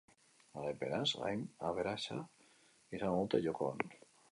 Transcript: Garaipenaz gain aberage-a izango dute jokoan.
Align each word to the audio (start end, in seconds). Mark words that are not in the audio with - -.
Garaipenaz 0.53 1.09
gain 1.19 1.43
aberage-a 1.69 2.17
izango 2.99 3.23
dute 3.23 3.45
jokoan. 3.49 3.89